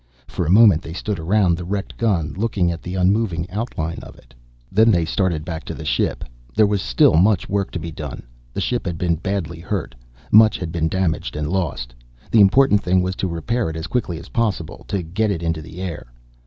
[0.25, 4.15] For a moment they stood around the wrecked gun looking at the unmoving outline of
[4.15, 4.33] it.
[4.71, 6.23] Then they started back to the ship.
[6.55, 8.23] There was still much work to be done.
[8.51, 9.93] The ship had been badly hurt,
[10.31, 11.93] much had been damaged and lost.
[12.31, 15.61] The important thing was to repair it as quickly as possible, to get it into
[15.61, 16.11] the air.